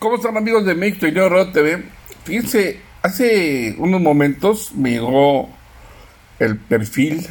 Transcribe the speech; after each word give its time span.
¿Cómo 0.00 0.14
están 0.14 0.38
amigos 0.38 0.64
de 0.64 0.74
México 0.74 1.06
y 1.06 1.12
TV? 1.12 1.84
Fíjense, 2.24 2.80
hace 3.02 3.74
unos 3.76 4.00
momentos 4.00 4.72
me 4.74 4.92
llegó 4.92 5.50
el 6.38 6.56
perfil 6.56 7.26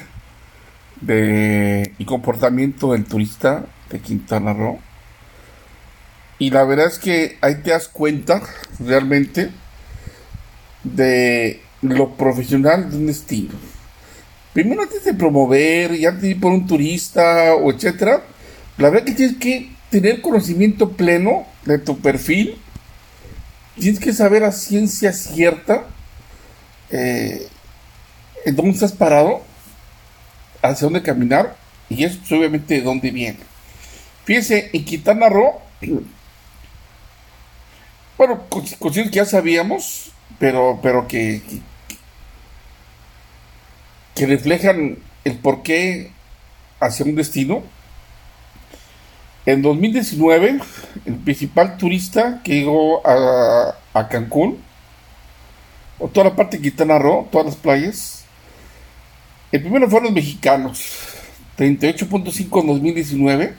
de 1.01 1.91
y 1.97 2.05
comportamiento 2.05 2.91
del 2.91 3.05
turista 3.05 3.65
de 3.89 3.99
Quintana 3.99 4.53
Roo. 4.53 4.77
Y 6.37 6.51
la 6.51 6.63
verdad 6.63 6.85
es 6.85 6.99
que 6.99 7.39
ahí 7.41 7.55
te 7.63 7.71
das 7.71 7.87
cuenta 7.87 8.43
realmente 8.77 9.49
de 10.83 11.63
lo 11.81 12.11
profesional 12.17 12.91
de 12.91 12.97
un 12.97 13.07
destino. 13.07 13.55
Primero 14.53 14.83
antes 14.83 15.03
de 15.05 15.15
promover 15.15 15.95
y 15.95 16.05
antes 16.05 16.21
de 16.21 16.29
ir 16.29 16.39
por 16.39 16.51
un 16.51 16.67
turista 16.67 17.55
o 17.55 17.71
etcétera, 17.71 18.21
la 18.77 18.91
verdad 18.91 19.07
que 19.07 19.13
tienes 19.13 19.37
que 19.37 19.78
tener 19.89 20.21
conocimiento 20.21 20.91
pleno 20.91 21.45
de 21.65 21.79
tu 21.79 21.99
perfil. 21.99 22.59
Tienes 23.77 23.99
que 23.99 24.13
saber 24.13 24.43
a 24.43 24.51
ciencia 24.51 25.13
cierta 25.13 25.87
eh, 26.91 27.47
en 28.45 28.55
dónde 28.55 28.71
estás 28.71 28.91
parado, 28.91 29.41
hacia 30.61 30.85
dónde 30.85 31.01
caminar 31.01 31.55
y 31.89 32.03
eso 32.03 32.19
obviamente 32.35 32.75
de 32.75 32.81
dónde 32.81 33.11
viene. 33.11 33.39
Fíjense, 34.25 34.69
en 34.73 34.85
Quintana 34.85 35.29
Roo, 35.29 35.59
bueno, 38.17 38.43
cosas 38.49 39.05
que 39.05 39.09
ya 39.09 39.25
sabíamos, 39.25 40.11
pero, 40.37 40.79
pero 40.83 41.07
que, 41.07 41.41
que 44.15 44.25
reflejan 44.25 44.99
el 45.23 45.37
porqué 45.37 46.11
hacia 46.79 47.05
un 47.05 47.15
destino. 47.15 47.63
En 49.45 49.61
2019, 49.61 50.59
el 51.05 51.15
principal 51.15 51.77
turista 51.77 52.41
que 52.43 52.55
llegó 52.55 53.01
a, 53.05 54.07
Cancún, 54.09 54.57
o 55.97 56.07
toda 56.07 56.29
la 56.29 56.35
parte 56.35 56.57
de 56.57 56.63
Quintana 56.63 56.99
Roo, 56.99 57.27
todas 57.31 57.47
las 57.47 57.55
playas, 57.55 58.25
el 59.51 59.61
primero 59.61 59.89
fueron 59.89 60.07
los 60.07 60.13
mexicanos, 60.13 60.95
38.5 61.57 62.61
en 62.61 62.67
2019, 62.67 63.53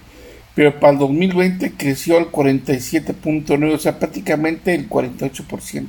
pero 0.54 0.78
para 0.78 0.92
el 0.92 0.98
2020 0.98 1.72
creció 1.72 2.18
al 2.18 2.30
47.9, 2.30 3.74
o 3.74 3.78
sea, 3.78 3.98
prácticamente 3.98 4.74
el 4.74 4.88
48%. 4.88 5.86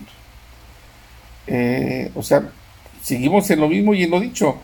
Eh, 1.48 2.12
o 2.16 2.24
sea, 2.24 2.50
seguimos 3.02 3.50
en 3.50 3.60
lo 3.60 3.68
mismo 3.68 3.94
y 3.94 4.04
en 4.04 4.12
lo 4.12 4.20
dicho. 4.20 4.58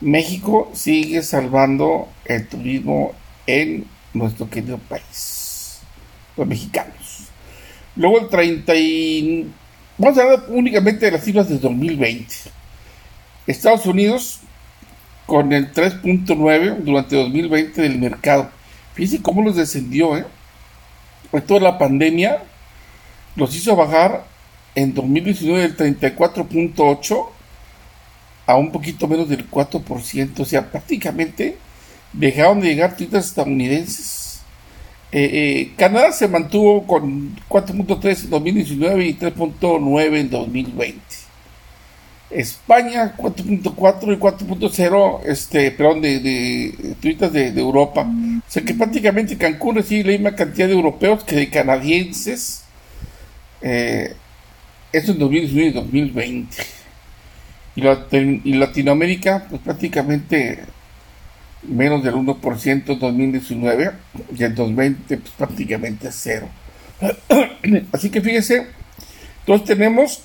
México 0.00 0.70
sigue 0.74 1.22
salvando 1.22 2.08
el 2.24 2.46
turismo 2.48 3.12
en 3.46 3.86
nuestro 4.14 4.48
querido 4.48 4.78
país, 4.78 5.80
los 6.36 6.46
mexicanos. 6.46 7.28
Luego 7.96 8.20
el 8.20 8.28
30 8.28 8.74
y... 8.76 9.50
Vamos 9.96 10.18
a 10.18 10.22
hablar 10.22 10.44
únicamente 10.48 11.06
de 11.06 11.12
las 11.12 11.24
cifras 11.24 11.48
de 11.48 11.58
2020. 11.58 12.34
Estados 13.46 13.86
Unidos 13.86 14.40
con 15.26 15.52
el 15.52 15.72
3.9 15.72 16.78
durante 16.78 17.16
2020 17.16 17.82
del 17.82 17.98
mercado. 17.98 18.50
Fíjense 18.94 19.22
cómo 19.22 19.42
los 19.42 19.56
descendió, 19.56 20.16
¿eh? 20.16 20.24
Toda 21.46 21.60
la 21.60 21.78
pandemia 21.78 22.42
los 23.36 23.54
hizo 23.54 23.74
bajar 23.74 24.24
en 24.74 24.94
2019 24.94 25.62
del 25.62 25.76
34.8 25.76 27.26
a 28.46 28.56
un 28.56 28.70
poquito 28.70 29.08
menos 29.08 29.28
del 29.28 29.50
4%. 29.50 30.40
O 30.40 30.44
sea, 30.44 30.70
prácticamente 30.70 31.58
dejaron 32.14 32.60
de 32.60 32.68
llegar 32.68 32.96
turistas 32.96 33.26
estadounidenses. 33.26 34.40
Eh, 35.12 35.30
eh, 35.32 35.72
Canadá 35.76 36.10
se 36.10 36.26
mantuvo 36.26 36.86
con 36.86 37.36
4.3 37.48 38.24
en 38.24 38.30
2019 38.30 39.06
y 39.06 39.14
3.9 39.14 40.16
en 40.18 40.30
2020. 40.30 41.00
España 42.30 43.14
4.4 43.16 44.12
y 44.12 44.18
4.0, 44.18 45.20
este, 45.24 45.70
perdón, 45.70 46.00
de, 46.00 46.18
de 46.18 46.94
turistas 47.00 47.32
de, 47.32 47.48
Europa. 47.48 48.00
O 48.02 48.50
sea 48.50 48.64
que 48.64 48.74
prácticamente 48.74 49.36
Cancún 49.36 49.76
recibe 49.76 50.04
la 50.04 50.12
misma 50.18 50.34
cantidad 50.34 50.66
de 50.66 50.74
europeos 50.74 51.22
que 51.22 51.36
de 51.36 51.48
canadienses. 51.48 52.64
Eh, 53.62 54.14
eso 54.92 55.12
en 55.12 55.18
2019 55.20 55.68
y 55.68 55.72
2020. 55.72 56.56
Y, 57.76 58.50
y 58.50 58.54
Latinoamérica, 58.54 59.46
pues 59.48 59.62
prácticamente 59.62 60.60
menos 61.66 62.02
del 62.02 62.14
1% 62.14 62.88
en 62.88 62.98
2019 62.98 63.92
y 64.36 64.44
en 64.44 64.54
2020 64.54 65.16
pues, 65.18 65.32
prácticamente 65.32 66.10
cero. 66.12 66.48
Así 67.92 68.10
que 68.10 68.20
fíjese, 68.20 68.66
entonces 69.40 69.66
tenemos 69.66 70.22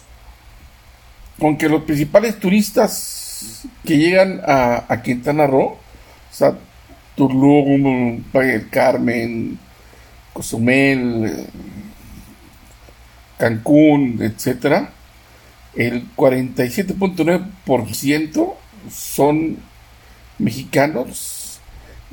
con 1.39 1.57
que 1.57 1.69
los 1.69 1.83
principales 1.83 2.37
turistas 2.39 3.65
que 3.85 3.97
llegan 3.97 4.41
a, 4.45 5.01
Quintana 5.03 5.47
Roo, 5.47 5.71
o 5.71 5.79
sea, 6.31 6.57
Tulum, 7.15 8.23
Valle 8.33 8.51
del 8.51 8.69
Carmen, 8.69 9.57
Cozumel, 10.33 11.47
Cancún, 13.37 14.19
etcétera, 14.21 14.91
el 15.75 16.13
47.9% 16.15 18.53
son 18.91 19.57
mexicanos 20.39 21.59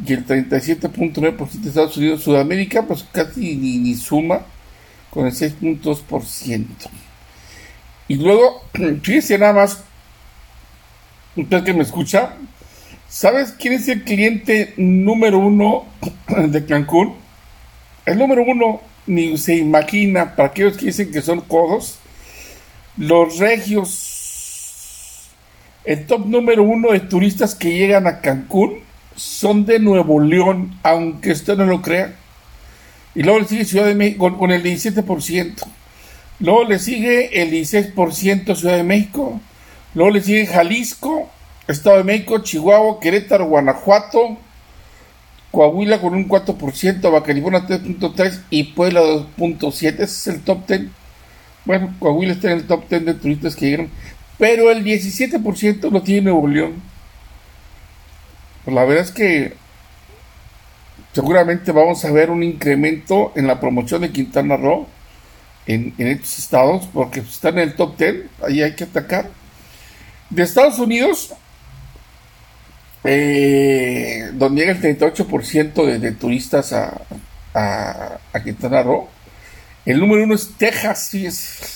y 0.05 0.13
el 0.13 0.27
37.9% 0.27 1.51
de 1.53 1.69
Estados 1.69 1.97
Unidos, 1.97 2.23
Sudamérica, 2.23 2.83
pues 2.83 3.05
casi 3.11 3.57
ni, 3.57 3.95
suma 3.95 4.43
con 5.11 5.27
el 5.27 5.33
6.2%. 5.33 6.67
Y 8.09 8.17
luego, 8.17 8.63
fíjese 9.03 9.39
nada 9.39 9.55
más, 9.55 9.83
usted 11.35 11.65
que 11.65 11.73
me 11.73 11.83
escucha, 11.83 12.37
¿sabes 13.09 13.53
quién 13.53 13.75
es 13.75 13.89
el 13.89 14.05
cliente 14.05 14.75
número 14.77 15.39
uno 15.39 15.87
de 16.49 16.67
Cancún? 16.67 17.15
El 18.05 18.19
número 18.19 18.45
uno 18.47 18.81
ni 19.07 19.39
se 19.39 19.57
imagina, 19.57 20.35
para 20.35 20.49
aquellos 20.49 20.77
que 20.77 20.87
dicen 20.87 21.11
que 21.11 21.23
son 21.23 21.41
codos, 21.41 21.99
los 22.97 23.39
regios 23.39 24.06
el 25.87 26.05
top 26.05 26.27
número 26.27 26.65
uno 26.65 26.91
de 26.91 27.01
turistas 27.01 27.55
que 27.55 27.73
llegan 27.73 28.09
a 28.09 28.21
Cancún 28.21 28.81
son 29.15 29.65
de 29.65 29.79
Nuevo 29.79 30.21
León, 30.21 30.79
aunque 30.83 31.31
usted 31.31 31.57
no 31.57 31.65
lo 31.65 31.81
crea. 31.81 32.15
Y 33.15 33.23
luego 33.23 33.39
le 33.39 33.47
sigue 33.47 33.65
Ciudad 33.65 33.87
de 33.87 33.95
México 33.95 34.37
con, 34.37 34.51
el 34.51 34.63
17%. 34.63 35.55
Luego 36.41 36.65
le 36.65 36.79
sigue 36.81 37.41
el 37.41 37.51
16% 37.53 38.57
Ciudad 38.57 38.77
de 38.77 38.83
México. 38.83 39.41
Luego 39.95 40.11
le 40.11 40.21
sigue 40.21 40.47
Jalisco, 40.47 41.31
Estado 41.69 41.99
de 41.99 42.05
México, 42.05 42.41
Chihuahua, 42.41 43.01
Querétaro, 43.01 43.47
Guanajuato, 43.47 44.39
Coahuila 45.53 46.01
con 46.01 46.15
un 46.15 46.29
4%, 46.29 47.11
Baja 47.11 47.25
California 47.25 47.67
3.3% 47.67 48.43
y 48.51 48.65
Puebla 48.65 49.01
2.7%. 49.01 49.73
Ese 49.73 50.03
es 50.03 50.27
el 50.27 50.43
top 50.43 50.67
10. 50.67 50.83
Bueno, 51.65 51.95
Coahuila 52.01 52.33
está 52.35 52.51
en 52.51 52.59
el 52.59 52.67
top 52.67 52.89
10 52.89 53.07
de 53.07 53.15
turistas 53.15 53.57
que 53.57 53.71
llegan 53.71 53.91
pero 54.39 54.71
el 54.71 54.85
17% 54.85 55.91
lo 55.91 56.03
tiene 56.03 56.31
Nuevo 56.31 56.49
la 58.67 58.85
verdad 58.85 59.05
es 59.05 59.13
que 59.13 59.55
seguramente 61.13 61.73
vamos 61.73 62.05
a 62.05 62.11
ver 62.11 62.31
un 62.31 62.43
incremento 62.43 63.33
en 63.37 63.47
la 63.47 63.61
promoción 63.61 64.03
de 64.03 64.11
Quintana 64.11 64.57
Roo 64.57 64.87
en, 65.67 65.95
estos 65.99 66.39
estados, 66.39 66.89
porque 66.93 67.21
están 67.21 67.59
en 67.59 67.71
el 67.71 67.75
top 67.75 67.97
10, 67.97 68.17
ahí 68.47 68.63
hay 68.63 68.75
que 68.75 68.85
atacar. 68.85 69.31
De 70.31 70.43
Estados 70.43 70.79
Unidos, 70.79 71.33
eh, 73.05 74.31
donde 74.35 74.61
llega 74.61 74.73
el 74.73 74.99
38% 74.99 75.87
de, 75.87 75.99
de, 75.99 76.13
turistas 76.13 76.73
a, 76.73 77.01
a, 77.55 78.43
Quintana 78.45 78.83
Roo, 78.83 79.09
el 79.85 80.01
número 80.01 80.25
uno 80.25 80.35
es 80.35 80.53
Texas, 80.57 81.09
sí 81.09 81.27
es 81.27 81.76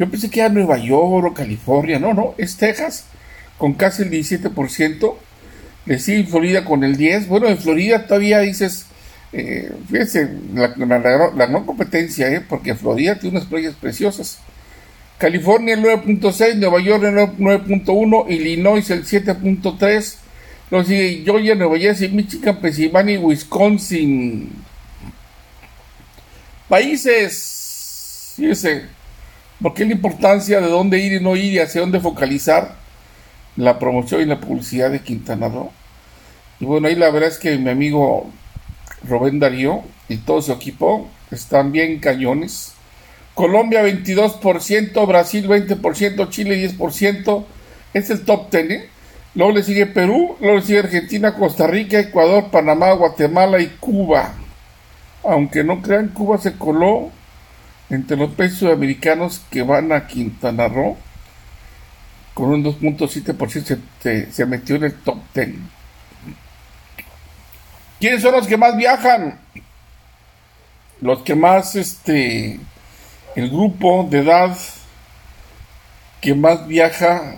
yo 0.00 0.10
pensé 0.10 0.30
que 0.30 0.40
era 0.40 0.48
Nueva 0.48 0.78
York 0.78 1.26
o 1.26 1.34
California. 1.34 1.98
No, 1.98 2.14
no, 2.14 2.34
es 2.38 2.56
Texas 2.56 3.04
con 3.58 3.74
casi 3.74 4.02
el 4.02 4.10
17%. 4.10 5.14
Le 5.84 5.98
sigue 5.98 6.24
Florida 6.24 6.64
con 6.64 6.84
el 6.84 6.96
10%. 6.96 7.26
Bueno, 7.26 7.48
en 7.48 7.58
Florida 7.58 8.06
todavía 8.06 8.38
dices, 8.38 8.86
eh, 9.34 9.70
fíjense, 9.90 10.30
la, 10.54 11.46
no 11.48 11.66
competencia, 11.66 12.32
eh, 12.32 12.40
porque 12.40 12.74
Florida 12.74 13.18
tiene 13.18 13.36
unas 13.36 13.46
playas 13.46 13.74
preciosas. 13.74 14.38
California 15.18 15.74
el 15.74 15.82
9.6, 15.82 16.54
Nueva 16.54 16.80
York 16.80 17.04
el 17.04 17.16
9.1, 17.16 18.30
Illinois 18.30 18.88
el 18.88 19.04
7.3, 19.04 20.16
luego 20.70 20.86
sigue 20.86 21.22
Georgia, 21.26 21.54
Nueva 21.54 21.76
Jersey, 21.76 22.08
Michigan, 22.08 22.58
Pennsylvania 22.58 23.16
y 23.16 23.18
Wisconsin. 23.18 24.50
Países, 26.70 28.32
fíjense, 28.36 28.99
porque 29.62 29.84
la 29.84 29.92
importancia 29.92 30.60
de 30.60 30.68
dónde 30.68 30.98
ir 30.98 31.12
y 31.12 31.20
no 31.20 31.36
ir 31.36 31.52
y 31.52 31.58
hacia 31.58 31.80
dónde 31.80 32.00
focalizar 32.00 32.76
la 33.56 33.78
promoción 33.78 34.22
y 34.22 34.26
la 34.26 34.40
publicidad 34.40 34.90
de 34.90 35.00
Quintana 35.00 35.48
Roo. 35.48 35.70
Y 36.60 36.64
bueno, 36.64 36.88
ahí 36.88 36.94
la 36.94 37.10
verdad 37.10 37.30
es 37.30 37.38
que 37.38 37.56
mi 37.58 37.70
amigo 37.70 38.30
Rubén 39.06 39.38
Darío 39.38 39.82
y 40.08 40.18
todo 40.18 40.42
su 40.42 40.52
equipo 40.52 41.08
están 41.30 41.72
bien 41.72 41.98
cañones. 41.98 42.74
Colombia 43.34 43.82
22%, 43.82 45.06
Brasil 45.06 45.48
20%, 45.48 46.28
Chile 46.30 46.70
10%. 46.76 47.44
Es 47.94 48.10
el 48.10 48.24
top 48.24 48.50
10. 48.50 48.70
¿eh? 48.70 48.88
Luego 49.34 49.52
le 49.52 49.62
sigue 49.62 49.86
Perú, 49.86 50.36
luego 50.40 50.56
le 50.56 50.62
sigue 50.62 50.80
Argentina, 50.80 51.34
Costa 51.34 51.66
Rica, 51.66 51.98
Ecuador, 51.98 52.50
Panamá, 52.50 52.92
Guatemala 52.92 53.60
y 53.60 53.68
Cuba. 53.80 54.34
Aunque 55.22 55.62
no 55.64 55.80
crean, 55.82 56.08
Cuba 56.08 56.38
se 56.38 56.54
coló 56.54 57.10
entre 57.90 58.16
los 58.16 58.30
países 58.32 58.58
sudamericanos 58.58 59.42
que 59.50 59.62
van 59.62 59.92
a 59.92 60.06
Quintana 60.06 60.68
Roo. 60.68 60.96
Con 62.34 62.50
un 62.50 62.64
2.7% 62.64 63.78
se, 64.00 64.32
se 64.32 64.46
metió 64.46 64.76
en 64.76 64.84
el 64.84 64.94
top 64.94 65.18
10. 65.34 65.50
¿Quiénes 67.98 68.22
son 68.22 68.32
los 68.32 68.46
que 68.46 68.56
más 68.56 68.76
viajan? 68.76 69.38
Los 71.00 71.20
que 71.20 71.34
más, 71.34 71.76
este, 71.76 72.58
el 73.36 73.50
grupo 73.50 74.06
de 74.10 74.20
edad 74.20 74.56
que 76.20 76.34
más 76.34 76.66
viaja, 76.66 77.36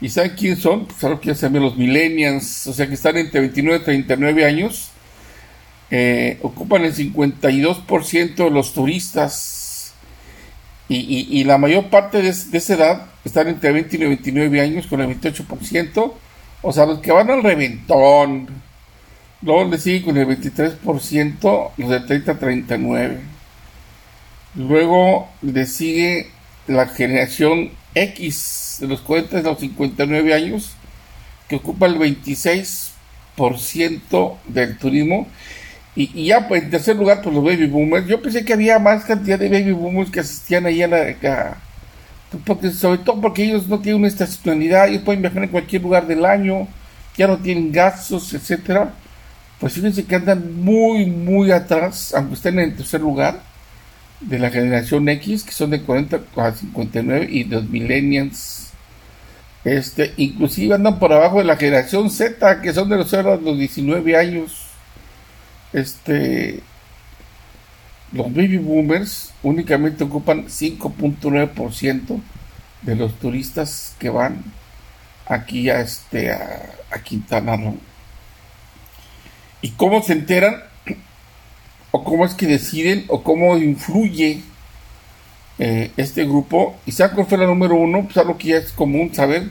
¿y 0.00 0.08
saben 0.08 0.34
quiénes 0.36 0.60
son? 0.60 0.86
Pues 0.86 1.02
algo 1.04 1.20
que 1.20 1.28
ya 1.28 1.34
saben 1.34 1.62
los 1.62 1.76
millennials, 1.76 2.66
o 2.66 2.72
sea 2.72 2.86
que 2.86 2.94
están 2.94 3.16
entre 3.16 3.40
29 3.40 3.80
y 3.80 3.84
39 3.84 4.44
años, 4.44 4.90
eh, 5.90 6.38
ocupan 6.42 6.84
el 6.84 6.94
52% 6.94 8.34
de 8.34 8.50
los 8.50 8.72
turistas 8.72 9.94
y, 10.88 11.42
la 11.44 11.58
mayor 11.58 11.88
parte 11.88 12.18
de, 12.18 12.32
de, 12.32 12.58
esa 12.58 12.74
edad 12.74 13.06
están 13.24 13.48
entre 13.48 13.72
20 13.72 13.96
y 13.96 14.00
29 14.00 14.60
años 14.60 14.86
con 14.86 15.00
el 15.00 15.18
28%, 15.18 16.12
o 16.62 16.72
sea, 16.72 16.86
los 16.86 17.00
que 17.00 17.10
van 17.10 17.30
al 17.30 17.42
reventón, 17.42 18.48
Luego 19.44 19.70
le 19.70 19.78
sigue 19.78 20.02
con 20.02 20.16
el 20.16 20.26
23%, 20.26 21.70
los 21.76 21.90
de 21.90 22.00
30 22.00 22.32
a 22.32 22.38
39. 22.38 23.20
Luego 24.54 25.28
le 25.42 25.66
sigue 25.66 26.30
la 26.66 26.86
generación 26.86 27.72
X 27.94 28.78
de 28.80 28.86
los 28.86 29.02
40 29.02 29.38
a 29.38 29.42
los 29.42 29.60
59 29.60 30.32
años, 30.32 30.70
que 31.46 31.56
ocupa 31.56 31.84
el 31.86 31.98
26% 31.98 34.38
del 34.48 34.78
turismo. 34.78 35.28
Y, 35.96 36.26
ya, 36.26 36.48
pues, 36.48 36.64
en 36.64 36.70
tercer 36.70 36.96
lugar, 36.96 37.22
pues 37.22 37.34
los 37.34 37.44
baby 37.44 37.66
boomers. 37.66 38.06
Yo 38.06 38.20
pensé 38.20 38.44
que 38.44 38.52
había 38.52 38.78
más 38.78 39.04
cantidad 39.04 39.38
de 39.38 39.48
baby 39.48 39.72
boomers 39.72 40.10
que 40.10 40.20
asistían 40.20 40.66
ahí 40.66 40.82
a 40.82 40.88
la. 40.88 41.56
porque, 42.44 42.70
sobre 42.70 42.98
todo 42.98 43.20
porque 43.20 43.44
ellos 43.44 43.68
no 43.68 43.78
tienen 43.80 44.00
una 44.00 44.08
estacionalidad, 44.08 44.88
ellos 44.88 45.02
pueden 45.02 45.22
viajar 45.22 45.44
en 45.44 45.50
cualquier 45.50 45.82
lugar 45.82 46.06
del 46.06 46.24
año, 46.24 46.66
ya 47.16 47.28
no 47.28 47.38
tienen 47.38 47.70
gastos, 47.72 48.34
etcétera 48.34 48.92
pues 49.64 49.72
fíjense 49.72 50.04
que 50.04 50.16
andan 50.16 50.62
muy, 50.62 51.06
muy 51.06 51.50
atrás, 51.50 52.12
aunque 52.14 52.34
estén 52.34 52.58
en 52.58 52.76
tercer 52.76 53.00
lugar, 53.00 53.40
de 54.20 54.38
la 54.38 54.50
generación 54.50 55.08
X, 55.08 55.42
que 55.42 55.52
son 55.52 55.70
de 55.70 55.80
40 55.80 56.20
a 56.36 56.52
59, 56.52 57.28
y 57.30 57.44
los 57.44 57.68
millennials. 57.68 58.72
Este, 59.64 60.12
inclusive 60.18 60.74
andan 60.74 60.98
por 60.98 61.14
abajo 61.14 61.38
de 61.38 61.44
la 61.44 61.56
generación 61.56 62.10
Z, 62.10 62.60
que 62.60 62.74
son 62.74 62.90
de 62.90 62.96
los, 62.96 63.10
los 63.10 63.58
19 63.58 64.16
años. 64.16 64.63
Este, 65.74 66.60
los 68.12 68.32
baby 68.32 68.58
boomers 68.58 69.34
únicamente 69.42 70.04
ocupan 70.04 70.46
5.9% 70.46 72.20
de 72.82 72.96
los 72.96 73.18
turistas 73.18 73.94
que 73.98 74.08
van 74.08 74.44
aquí 75.26 75.68
a, 75.68 75.80
este, 75.80 76.30
a, 76.30 76.70
Quintana 77.02 77.56
Roo 77.56 77.76
y 79.60 79.70
cómo 79.70 80.00
se 80.02 80.12
enteran 80.12 80.62
o 81.90 82.04
cómo 82.04 82.24
es 82.24 82.34
que 82.34 82.46
deciden 82.46 83.04
o 83.08 83.22
cómo 83.22 83.58
influye 83.58 84.42
eh, 85.58 85.90
este 85.96 86.24
grupo. 86.24 86.76
Y 86.86 86.92
cuál 86.92 87.26
fue 87.26 87.38
la 87.38 87.46
número 87.46 87.74
uno, 87.74 88.04
pues 88.04 88.16
algo 88.16 88.38
que 88.38 88.48
ya 88.48 88.56
es 88.58 88.72
común 88.72 89.14
saber. 89.14 89.50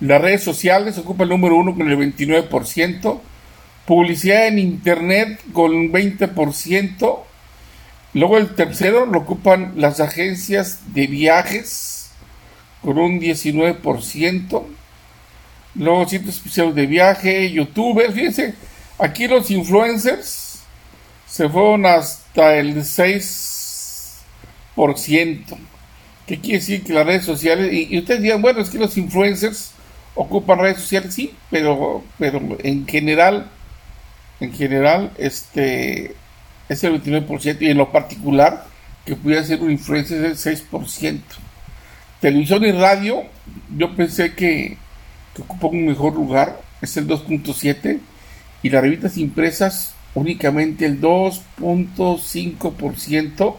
Las 0.00 0.20
redes 0.20 0.42
sociales 0.42 0.98
ocupa 0.98 1.24
el 1.24 1.30
número 1.30 1.56
uno 1.56 1.74
con 1.74 1.90
el 1.90 1.98
29%, 1.98 3.20
publicidad 3.86 4.48
en 4.48 4.58
internet 4.58 5.40
con 5.52 5.74
un 5.74 5.92
20%, 5.92 7.18
luego 8.14 8.38
el 8.38 8.54
tercero 8.54 9.06
lo 9.06 9.20
ocupan 9.20 9.74
las 9.76 10.00
agencias 10.00 10.94
de 10.94 11.06
viajes 11.06 12.10
con 12.82 12.98
un 12.98 13.20
19%, 13.20 14.64
luego 15.74 16.08
sitios 16.08 16.36
especiales 16.36 16.74
de 16.74 16.86
viaje, 16.86 17.50
youtubers, 17.50 18.14
fíjense, 18.14 18.54
Aquí 18.98 19.26
los 19.26 19.50
influencers 19.50 20.60
se 21.26 21.48
fueron 21.48 21.86
hasta 21.86 22.56
el 22.56 22.76
6%. 22.76 25.56
¿Qué 26.26 26.40
quiere 26.40 26.58
decir 26.58 26.84
que 26.84 26.92
las 26.92 27.04
redes 27.04 27.24
sociales? 27.24 27.72
Y, 27.72 27.98
ustedes 27.98 28.22
dirán, 28.22 28.40
bueno, 28.40 28.60
es 28.60 28.70
que 28.70 28.78
los 28.78 28.96
influencers 28.96 29.72
ocupan 30.14 30.60
redes 30.60 30.78
sociales, 30.78 31.12
sí, 31.12 31.34
pero, 31.50 32.04
pero 32.18 32.40
en 32.62 32.86
general, 32.86 33.50
en 34.40 34.52
general, 34.52 35.12
este 35.18 36.14
es 36.68 36.84
el 36.84 37.02
29% 37.02 37.58
y 37.60 37.70
en 37.70 37.78
lo 37.78 37.92
particular 37.92 38.66
que 39.04 39.16
pudiera 39.16 39.44
ser 39.44 39.60
un 39.60 39.70
influencer 39.70 40.24
es 40.24 40.46
el 40.46 40.58
6%. 40.70 41.20
Televisión 42.20 42.64
y 42.64 42.72
radio, 42.72 43.24
yo 43.76 43.94
pensé 43.94 44.34
que, 44.34 44.78
que 45.34 45.42
ocupa 45.42 45.66
un 45.68 45.86
mejor 45.86 46.14
lugar, 46.14 46.60
es 46.80 46.96
el 46.96 47.06
2.7% 47.06 48.00
y 48.62 48.70
las 48.70 48.82
revistas 48.82 49.18
impresas 49.18 49.94
únicamente 50.14 50.86
el 50.86 51.00
2.5% 51.00 53.56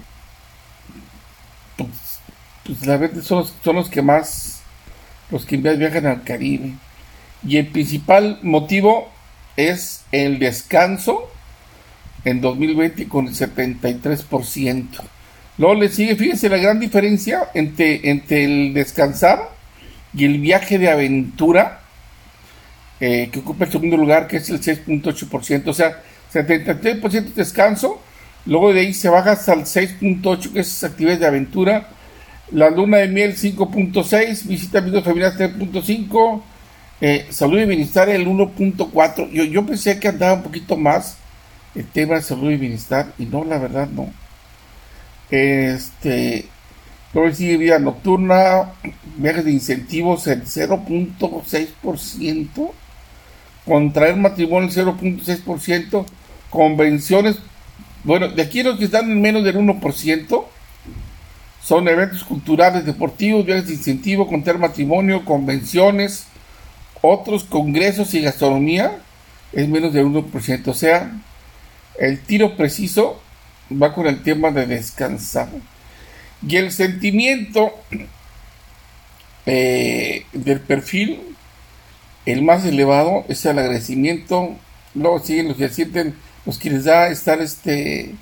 pues, 2.67 2.87
la 2.87 2.97
verdad 2.97 3.23
son 3.23 3.47
los, 3.77 3.89
que 3.89 4.03
más, 4.03 4.63
los 5.31 5.47
que 5.47 5.57
viajan 5.57 6.07
al 6.07 6.25
Caribe. 6.25 6.73
Y 7.47 7.59
el 7.59 7.69
principal 7.69 8.41
motivo 8.43 9.09
es 9.57 10.05
el 10.13 10.39
descanso 10.39 11.31
en 12.25 12.41
2020 12.41 13.09
con 13.09 13.29
el 13.29 13.35
73%. 13.35 14.87
Luego 15.59 15.75
le 15.75 15.89
sigue, 15.89 16.17
fíjense 16.17 16.49
la 16.49 16.59
gran 16.59 16.81
diferencia 16.81 17.49
entre, 17.55 18.11
entre 18.11 18.45
el 18.45 18.75
descansar 18.75 19.51
y 20.13 20.25
el 20.25 20.39
viaje 20.39 20.79
de 20.79 20.91
aventura, 20.91 21.81
eh, 23.01 23.29
que 23.33 23.39
ocupa 23.39 23.65
el 23.65 23.73
segundo 23.73 23.97
lugar, 23.97 24.27
que 24.27 24.39
es 24.39 24.51
el 24.51 24.61
6.8%, 24.61 25.69
o 25.69 25.73
sea, 25.73 26.03
73% 26.33 27.35
descanso, 27.35 28.03
luego 28.45 28.73
de 28.73 28.81
ahí 28.81 28.93
se 28.93 29.09
baja 29.09 29.33
hasta 29.33 29.55
el 29.55 29.61
6.8%, 29.61 30.53
que 30.53 30.61
es 30.61 30.85
actividades 30.85 31.21
de 31.21 31.27
aventura, 31.27 31.89
la 32.53 32.71
luna 32.71 32.99
de 32.99 33.09
miel 33.09 33.37
5.6, 33.37 34.47
visita 34.47 34.79
amigos 34.79 35.05
familiares 35.05 35.39
3.5, 35.39 36.43
eh, 37.01 37.27
salud 37.31 37.61
y 37.61 37.67
bienestar 37.67 38.09
el 38.09 38.27
1.4, 38.27 39.31
yo, 39.31 39.45
yo 39.45 39.67
pensé 39.67 39.99
que 39.99 40.09
andaba 40.09 40.35
un 40.35 40.43
poquito 40.43 40.77
más 40.77 41.19
el 41.75 41.87
tema 41.87 42.15
de 42.15 42.23
salud 42.23 42.51
y 42.51 42.57
bienestar, 42.57 43.13
y 43.19 43.27
no, 43.27 43.45
la 43.45 43.59
verdad 43.59 43.89
no. 43.89 44.11
Este, 45.31 46.47
luego 47.13 47.35
sigue 47.35 47.57
vida 47.57 47.79
nocturna, 47.79 48.73
viajes 49.17 49.45
de 49.45 49.53
incentivos 49.53 50.27
el 50.29 50.45
0.6%, 50.45 52.71
contraer 53.67 54.17
matrimonio 54.17 54.69
el 54.69 54.75
0.6%, 54.75 56.07
convenciones, 56.49 57.39
bueno, 58.05 58.29
de 58.29 58.41
aquí 58.41 58.63
los 58.63 58.79
que 58.79 58.85
están 58.85 59.11
en 59.11 59.21
menos 59.21 59.43
del 59.43 59.57
1%, 59.57 60.45
son 61.67 61.89
eventos 61.89 62.23
culturales, 62.23 62.87
deportivos, 62.87 63.45
viajes 63.45 63.67
de 63.67 63.75
incentivo, 63.75 64.29
contraer 64.29 64.57
matrimonio, 64.57 65.25
convenciones, 65.25 66.27
otros 67.03 67.43
congresos 67.43 68.15
y 68.15 68.21
gastronomía, 68.21 69.01
es 69.53 69.69
menos 69.69 69.93
del 69.93 70.07
1%. 70.07 70.69
O 70.69 70.75
sea, 70.75 71.11
el 71.99 72.21
tiro 72.21 72.57
preciso 72.57 73.21
va 73.71 73.95
con 73.95 74.07
el 74.07 74.23
tema 74.23 74.53
de 74.53 74.67
descansar. 74.67 75.49
Y 76.47 76.55
el 76.55 76.71
sentimiento 76.71 77.73
eh, 79.45 80.25
del 80.33 80.61
perfil, 80.61 81.21
el 82.27 82.43
más 82.43 82.65
elevado, 82.65 83.25
es 83.29 83.45
el 83.45 83.59
agradecimiento. 83.59 84.55
Luego 84.95 85.19
siguen 85.19 85.49
los 85.49 85.57
que 85.57 85.69
sienten, 85.69 86.15
los 86.45 86.61
que 86.61 86.71
les 86.71 86.85
da 86.85 87.09
estar 87.09 87.41
este, 87.41 88.15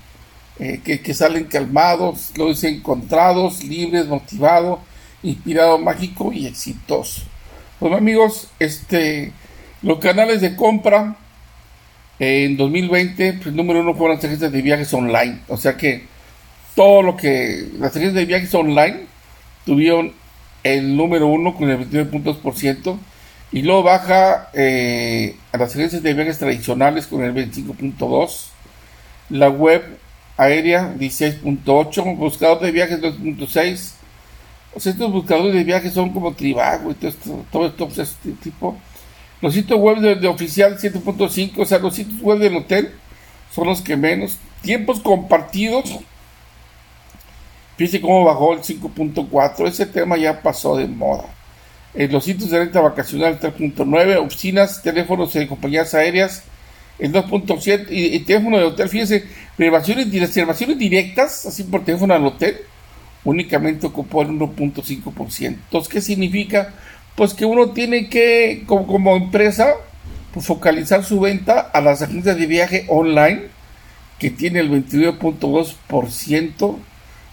eh, 0.58 0.80
que, 0.84 1.14
salen 1.14 1.44
calmados, 1.44 2.32
lo 2.37 2.49
dicen 2.49 2.76
encontrados, 2.76 3.64
libres, 3.64 4.06
motivados, 4.06 4.78
inspirado, 5.23 5.78
mágico 5.78 6.32
y 6.32 6.46
exitoso. 6.46 7.23
Bueno 7.80 7.96
amigos, 7.96 8.49
este, 8.58 9.32
los 9.82 9.99
canales 9.99 10.40
de 10.40 10.54
compra 10.54 11.16
en 12.18 12.56
2020, 12.56 13.40
pues 13.42 13.54
número 13.54 13.80
uno 13.80 13.94
fueron 13.94 14.16
las 14.16 14.25
agencias 14.25 14.52
de 14.52 14.62
viajes 14.62 14.94
online. 14.94 15.40
O 15.49 15.56
sea 15.56 15.76
que 15.76 16.04
todo 16.75 17.02
lo 17.02 17.16
que 17.16 17.68
las 17.78 17.90
agencias 17.90 18.14
de 18.14 18.25
viajes 18.25 18.54
online 18.54 19.06
tuvieron 19.64 20.12
el 20.62 20.96
número 20.96 21.26
uno 21.26 21.54
con 21.54 21.68
el 21.70 21.78
29 21.78 22.11
puntos 22.11 22.37
por 22.37 22.56
ciento 22.56 22.99
y 23.52 23.62
luego 23.62 23.82
baja 23.82 24.50
eh, 24.54 25.37
a 25.52 25.58
las 25.58 25.75
agencias 25.75 26.02
de 26.02 26.14
viajes 26.14 26.38
tradicionales 26.38 27.06
con 27.06 27.23
el 27.23 27.34
25.2 27.34 28.46
la 29.30 29.49
web 29.49 29.82
aérea 30.37 30.95
16.8, 30.99 32.17
buscador 32.17 32.61
de 32.61 32.73
viajes 32.73 33.00
2.6. 33.00 33.93
O 34.75 34.81
sea, 34.81 34.93
estos 34.93 35.12
buscadores 35.12 35.55
de 35.55 35.64
viajes 35.64 35.93
son 35.93 36.11
como 36.11 36.35
Tribago 36.35 36.91
y 36.91 36.95
todo 36.95 37.09
esto, 37.09 37.45
todo 37.50 37.67
esto, 37.67 37.87
pues, 37.87 37.99
este 37.99 38.33
tipo. 38.33 38.76
Los 39.41 39.55
sitios 39.55 39.79
web 39.79 39.99
de, 39.99 40.26
oficial 40.26 40.79
7.5, 40.79 41.53
o 41.59 41.64
sea, 41.64 41.79
los 41.79 41.95
sitios 41.95 42.21
web 42.23 42.38
del 42.38 42.57
hotel 42.57 42.93
son 43.53 43.69
los 43.69 43.83
que 43.83 43.97
menos. 43.97 44.38
Tiempos 44.62 45.00
compartidos. 45.00 45.99
Fíjense 47.76 48.00
cómo 48.00 48.25
bajó 48.25 48.55
el 48.55 48.61
5.4. 48.61 49.69
Ese 49.69 49.87
tema 49.87 50.17
ya 50.17 50.41
pasó 50.41 50.76
de 50.76 50.87
moda. 50.87 51.25
En 51.93 52.11
los 52.11 52.25
sitios 52.25 52.50
de 52.50 52.59
renta 52.59 52.81
vacacional 52.81 53.38
3.9, 53.38 54.17
oficinas, 54.17 54.83
teléfonos 54.83 55.33
de 55.33 55.47
compañías 55.47 55.95
aéreas 55.95 56.45
el 56.99 57.13
2.7 57.13 57.87
y, 57.91 58.19
teléfono 58.21 58.59
de 58.59 58.65
hotel, 58.65 58.89
fíjense, 58.89 59.25
reservaciones, 59.59 60.79
directas, 60.79 61.47
así 61.47 61.65
por 61.65 61.85
teléfono 61.85 62.15
al 62.15 62.25
hotel, 62.25 62.59
únicamente 63.25 63.87
ocupó 63.87 64.23
el 64.23 64.29
1.5%. 64.29 65.47
Entonces, 65.47 65.93
¿qué 65.93 66.01
significa? 66.01 66.73
Pues 67.17 67.35
que 67.35 67.45
uno 67.45 67.71
tiene 67.71 68.09
que, 68.09 68.65
como, 68.67 69.17
empresa, 69.17 69.75
pues, 70.33 70.47
focalizar 70.47 71.05
su 71.05 71.21
venta 71.21 71.61
a 71.61 71.81
las 71.81 72.03
agencias 72.03 72.37
de 72.37 72.47
viaje 72.47 72.87
online, 72.89 73.43
que 74.19 74.31
tiene 74.31 74.61
el 74.61 74.71
22.2% 74.71 76.77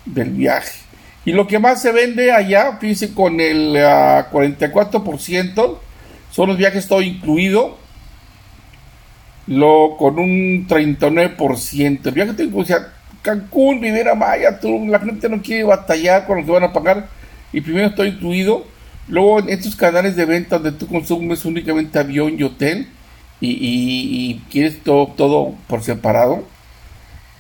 del 0.06 0.30
viaje. 0.32 0.80
Y 1.24 1.34
lo 1.34 1.46
que 1.46 1.60
más 1.60 1.82
se 1.82 1.92
vende 1.92 2.32
allá, 2.32 2.78
fíjense, 2.80 3.14
con 3.14 3.40
el 3.40 3.76
44%, 3.76 5.54
ah, 5.60 5.80
son 6.32 6.50
los 6.50 6.58
viajes 6.58 6.88
todo 6.88 7.02
incluido, 7.02 7.78
lo, 9.52 9.98
con 9.98 10.18
un 10.18 10.66
39%. 10.68 12.06
El 12.06 12.14
viaje 12.14 12.50
o 12.54 12.66
sea, 12.66 12.94
Cancún, 13.22 13.82
Rivera 13.82 14.16
Maya, 14.16 14.60
la 14.88 15.00
gente 15.00 15.30
no 15.30 15.42
quiere 15.42 15.64
batallar 15.64 16.26
con 16.26 16.40
lo 16.40 16.46
que 16.46 16.52
van 16.52 16.64
a 16.64 16.74
pagar 16.74 17.08
y 17.52 17.62
primero 17.62 17.88
está 17.88 18.06
incluido. 18.06 18.66
Luego 19.08 19.40
en 19.40 19.50
estos 19.50 19.76
canales 19.76 20.16
de 20.16 20.26
venta 20.26 20.58
donde 20.58 20.78
tú 20.78 20.88
consumes 20.88 21.44
únicamente 21.44 22.00
avión 22.00 22.40
y 22.40 22.44
hotel 22.44 22.88
y, 23.42 24.40
quieres 24.50 24.82
todo, 24.84 25.08
todo 25.08 25.56
por 25.68 25.84
separado. 25.84 26.46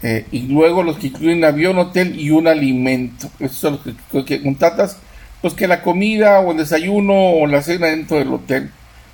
Eh, 0.04 0.26
y 0.32 0.42
luego 0.48 0.84
los 0.84 0.98
que 0.98 1.08
incluyen 1.08 1.46
avión, 1.46 1.78
hotel 1.78 2.20
y 2.20 2.32
un 2.32 2.48
alimento. 2.48 3.30
Esos 3.40 3.58
son 3.58 3.74
los 3.74 3.96
que, 4.12 4.26
que 4.26 4.44
contratas. 4.44 4.98
Pues 5.42 5.54
que 5.54 5.68
la 5.68 5.82
comida 5.82 6.40
o 6.42 6.52
el 6.52 6.58
desayuno 6.58 7.14
o 7.14 7.48
la 7.48 7.62
cena 7.62 7.88
dentro 7.88 8.18
del 8.18 8.34
hotel. 8.34 8.72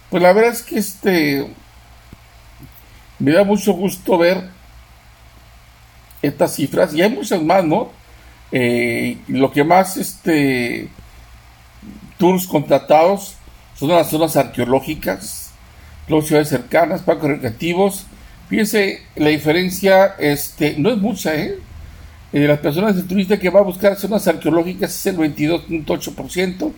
Pues 0.10 0.24
la 0.24 0.34
verdad 0.34 0.52
es 0.52 0.64
que 0.64 0.80
este 0.80 1.46
me 3.20 3.32
da 3.32 3.44
mucho 3.44 3.74
gusto 3.74 4.18
ver 4.18 4.50
estas 6.22 6.56
cifras 6.56 6.94
y 6.94 7.02
hay 7.02 7.10
muchas 7.10 7.42
más, 7.42 7.64
¿no? 7.64 7.90
Eh, 8.52 9.18
lo 9.28 9.52
que 9.52 9.64
más 9.64 9.98
este 9.98 10.90
tours 12.18 12.48
contratados 12.48 13.36
son 13.76 13.90
las 13.90 14.10
zonas 14.10 14.36
arqueológicas, 14.36 15.52
las 16.08 16.26
ciudades 16.26 16.50
cercanas, 16.50 17.02
parques 17.02 17.30
recreativos. 17.30 18.06
Fíjense, 18.50 19.02
la 19.16 19.30
diferencia 19.30 20.16
este, 20.18 20.76
no 20.78 20.90
es 20.90 20.98
mucha, 20.98 21.36
¿eh? 21.36 21.60
¿eh? 22.34 22.48
las 22.48 22.60
personas 22.60 22.96
de 22.96 23.04
turista 23.04 23.38
que 23.38 23.50
va 23.50 23.60
a 23.60 23.64
buscar 23.64 23.96
zonas 23.98 24.28
arqueológicas 24.28 24.96
es 24.96 25.06
el 25.06 25.18
22.8%, 25.18 26.72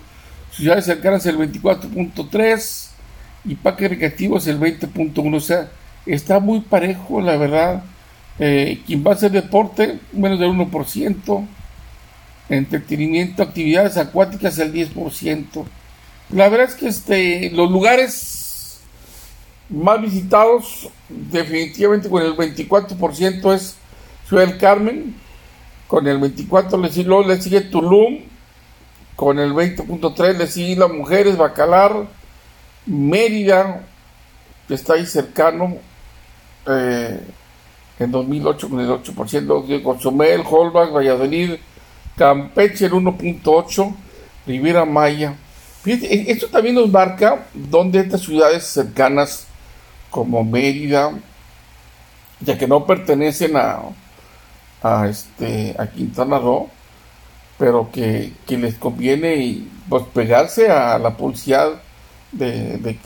ciudades 0.52 0.86
cercanas 0.86 1.26
el 1.26 1.38
24.3% 1.38 2.90
y 3.46 3.56
parques 3.56 3.90
recreativos 3.92 4.48
el 4.48 4.60
20.1%. 4.60 5.36
O 5.36 5.40
sea, 5.40 5.70
está 6.14 6.40
muy 6.40 6.62
parejo, 6.62 7.22
la 7.22 7.38
verdad. 7.38 7.84
Eh, 8.40 8.82
quien 8.86 9.04
va 9.06 9.12
a 9.12 9.16
hacer 9.16 9.32
deporte, 9.32 10.00
menos 10.14 10.40
del 10.40 10.50
1%. 10.52 11.48
Entretenimiento, 12.50 13.44
actividades 13.44 13.98
acuáticas, 13.98 14.58
el 14.60 14.74
10%. 14.74 15.66
La 16.32 16.50
verdad 16.50 16.70
es 16.70 16.76
que 16.76 16.88
este, 16.88 17.50
los 17.52 17.70
lugares 17.72 18.80
más 19.70 20.02
visitados, 20.02 20.90
definitivamente 21.10 22.10
con 22.10 22.24
el 22.24 22.36
24% 22.36 23.54
es 23.54 23.76
Ciudad 24.28 24.48
del 24.48 24.58
Carmen, 24.58 25.16
con 25.88 26.08
el 26.08 26.20
24% 26.20 26.82
le 26.82 26.92
sigue, 26.92 27.28
le 27.28 27.42
sigue 27.42 27.62
Tulum, 27.62 28.20
con 29.16 29.40
el 29.40 29.54
20.3% 29.54 30.38
le 30.38 30.48
sigue 30.48 30.76
Las 30.76 30.92
Mujeres, 30.92 31.38
Bacalar, 31.38 32.08
Mérida, 32.86 33.88
que 34.68 34.76
está 34.76 34.94
ahí 34.94 35.06
cercano, 35.06 35.78
eh, 36.70 37.20
en 38.00 38.12
2008 38.12 38.70
con 38.70 38.80
el 38.80 38.90
8%, 38.90 39.66
de 39.66 39.84
Consumel, 39.84 40.42
Holbach, 40.50 40.92
Valladolid, 40.92 41.56
Campeche 42.16 42.86
el 42.86 42.94
1.8%, 42.94 43.96
Riviera 44.48 44.86
Maya. 44.86 45.36
Fíjate, 45.84 46.32
esto 46.32 46.48
también 46.48 46.76
nos 46.76 46.90
marca 46.90 47.48
dónde 47.54 48.00
estas 48.00 48.22
ciudades 48.22 48.66
cercanas 48.66 49.48
como 50.10 50.44
Mérida, 50.44 51.12
ya 52.42 52.58
que 52.58 52.68
no 52.68 52.86
pertenecen 52.86 53.54
a, 53.56 55.08
este, 55.08 55.76
a 55.78 55.88
Quintana 55.88 56.40
Roo, 56.40 56.70
pero 57.58 57.90
que, 57.92 58.34
les 58.48 58.76
conviene 58.76 59.64
pues, 59.88 60.04
pegarse 60.14 60.70
a 60.70 60.98
la 60.98 61.16
publicidad 61.16 61.82
de, 62.32 62.78
de, 62.78 62.98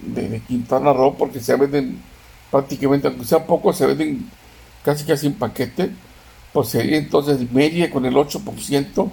de 0.00 0.40
Quintana 0.40 0.92
Roo 0.92 1.16
porque 1.16 1.40
se 1.40 1.56
venden 1.56 2.02
prácticamente, 2.50 3.08
aunque 3.08 3.24
sea 3.24 3.46
poco, 3.46 3.72
se 3.72 3.86
venden 3.86 4.30
casi 4.84 5.04
casi 5.04 5.26
en 5.26 5.34
paquete, 5.34 5.90
pues 6.52 6.68
sería 6.68 6.96
entonces 6.96 7.50
Media 7.52 7.90
con 7.90 8.06
el 8.06 8.14
8% 8.14 9.10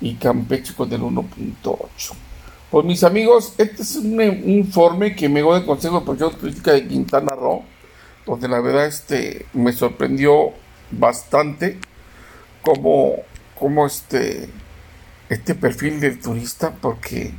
y 0.00 0.14
Campeche 0.14 0.74
con 0.74 0.92
el 0.92 1.00
1.8%. 1.00 2.14
Pues 2.70 2.84
mis 2.84 3.02
amigos, 3.02 3.54
este 3.56 3.82
es 3.82 3.96
un, 3.96 4.20
informe 4.20 5.16
que 5.16 5.28
me 5.28 5.40
dio 5.40 5.54
de 5.54 5.64
Consejo 5.64 6.00
de 6.00 6.04
Protección 6.04 6.38
Turística 6.38 6.72
de 6.72 6.86
Quintana 6.86 7.34
Roo, 7.34 7.64
donde 8.26 8.46
la 8.46 8.60
verdad 8.60 8.86
este, 8.86 9.46
me 9.54 9.72
sorprendió 9.72 10.52
bastante 10.90 11.78
como, 12.60 13.14
como 13.58 13.86
este, 13.86 14.50
este 15.30 15.54
perfil 15.54 15.98
del 15.98 16.20
turista, 16.20 16.74
porque 16.78 17.32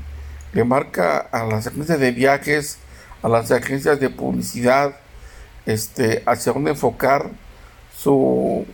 le 0.53 0.63
marca 0.63 1.19
a 1.19 1.45
las 1.45 1.67
agencias 1.67 1.99
de 1.99 2.11
viajes, 2.11 2.79
a 3.21 3.29
las 3.29 3.51
agencias 3.51 3.99
de 3.99 4.09
publicidad, 4.09 4.95
este, 5.69 6.23
hacia 6.25 6.51
dónde 6.51 6.71
enfocar 6.71 7.29
su, 7.95 8.65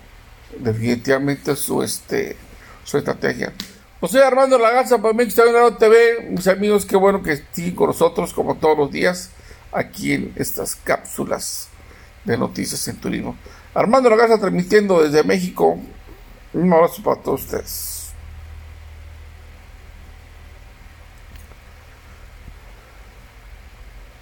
definitivamente 0.58 1.56
su, 1.56 1.84
este, 1.84 2.38
su 2.86 2.98
estrategia. 2.98 3.52
Pues 4.00 4.14
soy 4.14 4.22
Armando 4.22 4.58
Lagaza 4.58 5.02
para 5.02 5.14
México 5.14 5.44
TV, 5.78 6.30
mis 6.30 6.48
amigos, 6.48 6.86
qué 6.86 6.96
bueno 6.96 7.22
que 7.22 7.34
estén 7.34 7.76
con 7.76 7.88
nosotros 7.88 8.34
como 8.34 8.56
todos 8.56 8.78
los 8.78 8.92
días 8.92 9.30
aquí 9.74 10.14
en 10.14 10.34
estas 10.38 10.76
cápsulas 10.76 11.68
de 12.24 12.38
noticias 12.38 12.88
en 12.88 12.96
turismo. 12.96 13.36
Armando 13.74 14.10
Lagaza 14.10 14.40
transmitiendo 14.40 15.04
desde 15.04 15.24
México. 15.24 15.78
Un 16.54 16.72
abrazo 16.72 17.04
para 17.04 17.22
todos 17.22 17.44
ustedes. 17.44 17.95